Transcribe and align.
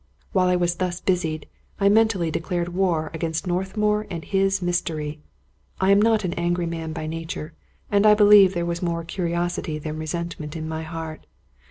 While 0.31 0.47
I 0.47 0.55
was 0.55 0.77
thus 0.77 0.99
busied, 0.99 1.47
I 1.79 1.87
mentally 1.87 2.31
declared 2.31 2.69
war 2.73 3.11
against 3.13 3.45
Northmour 3.45 4.07
and 4.09 4.25
his 4.25 4.59
mystery. 4.59 5.19
I 5.79 5.91
am 5.91 6.01
not 6.01 6.23
an 6.23 6.33
angry 6.33 6.65
man 6.65 6.91
by 6.91 7.05
nature, 7.05 7.53
and 7.91 8.03
I 8.03 8.15
believe 8.15 8.55
there 8.55 8.65
was 8.65 8.81
more 8.81 9.03
curiosity 9.03 9.77
than 9.77 9.99
resentment 9.99 10.55
in 10.55 10.67
my 10.67 10.81
heart. 10.81 11.27